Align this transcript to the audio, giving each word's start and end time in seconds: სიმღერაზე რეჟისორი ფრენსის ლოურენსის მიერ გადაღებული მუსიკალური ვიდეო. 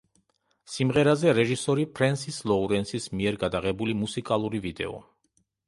სიმღერაზე 0.75 1.33
რეჟისორი 1.39 1.85
ფრენსის 1.99 2.39
ლოურენსის 2.53 3.07
მიერ 3.21 3.39
გადაღებული 3.47 3.97
მუსიკალური 4.03 4.63
ვიდეო. 4.69 4.99